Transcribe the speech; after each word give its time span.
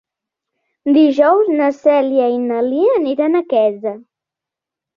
Dijous 0.95 1.51
na 1.59 1.67
Cèlia 1.83 2.31
i 2.37 2.41
na 2.47 2.65
Lia 2.71 2.99
aniran 3.03 3.43
a 3.43 3.45
Quesa. 3.55 3.97